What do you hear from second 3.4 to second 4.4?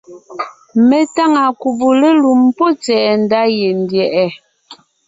yendyɛ̀ʼɛ.